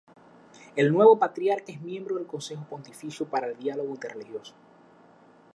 El 0.75 0.91
nuevo 0.91 1.19
patriarca 1.19 1.71
es 1.71 1.79
miembro 1.79 2.15
del 2.15 2.25
Consejo 2.25 2.63
Pontificio 2.63 3.27
para 3.27 3.45
el 3.45 3.57
Diálogo 3.59 3.89
Interreligioso. 3.91 4.55